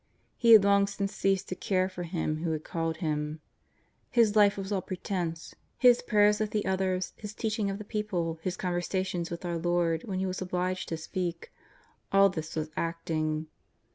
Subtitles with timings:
[0.35, 3.39] He had long since ceased to care for Him who had called him.
[4.09, 8.39] His life was all pretence; his prayers with the others, his teaching of the people,
[8.41, 11.53] his conversations with our Lord when he was obliged to speak—
[12.11, 13.45] all this was acting.